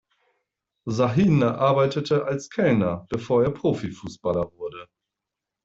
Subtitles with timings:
[0.95, 4.87] Şahin arbeitete als Kellner, bevor er Profifußballer wurde.